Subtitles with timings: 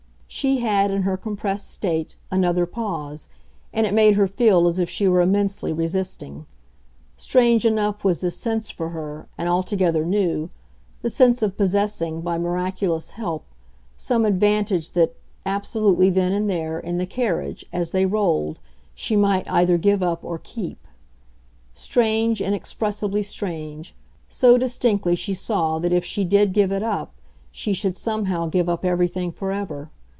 [0.33, 3.27] She had, in her compressed state, another pause,
[3.73, 6.45] and it made her feel as if she were immensely resisting.
[7.17, 10.49] Strange enough was this sense for her, and altogether new,
[11.01, 13.43] the sense of possessing, by miraculous help,
[13.97, 18.57] some advantage that, absolutely then and there, in the carriage, as they rolled,
[18.95, 20.87] she might either give up or keep.
[21.73, 23.93] Strange, inexpressibly strange
[24.29, 27.15] so distinctly she saw that if she did give it up
[27.51, 29.89] she should somehow give up everything for ever.